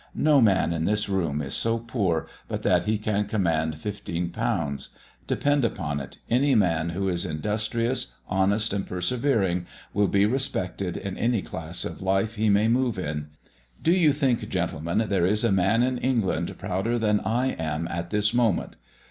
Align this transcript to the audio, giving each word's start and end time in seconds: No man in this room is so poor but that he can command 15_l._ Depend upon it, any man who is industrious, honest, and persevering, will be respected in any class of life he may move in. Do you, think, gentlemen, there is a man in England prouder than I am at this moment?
No 0.15 0.41
man 0.41 0.73
in 0.73 0.85
this 0.85 1.07
room 1.07 1.43
is 1.43 1.53
so 1.53 1.77
poor 1.77 2.25
but 2.47 2.63
that 2.63 2.85
he 2.85 2.97
can 2.97 3.25
command 3.25 3.75
15_l._ 3.75 4.89
Depend 5.27 5.63
upon 5.63 5.99
it, 5.99 6.17
any 6.27 6.55
man 6.55 6.89
who 6.89 7.07
is 7.07 7.23
industrious, 7.23 8.11
honest, 8.27 8.73
and 8.73 8.87
persevering, 8.87 9.67
will 9.93 10.07
be 10.07 10.25
respected 10.25 10.97
in 10.97 11.19
any 11.19 11.43
class 11.43 11.85
of 11.85 12.01
life 12.01 12.33
he 12.33 12.49
may 12.49 12.67
move 12.67 12.97
in. 12.97 13.29
Do 13.79 13.91
you, 13.91 14.11
think, 14.11 14.49
gentlemen, 14.49 15.05
there 15.07 15.27
is 15.27 15.43
a 15.43 15.51
man 15.51 15.83
in 15.83 15.99
England 15.99 16.57
prouder 16.57 16.97
than 16.97 17.19
I 17.19 17.49
am 17.51 17.87
at 17.87 18.09
this 18.09 18.33
moment? 18.33 18.77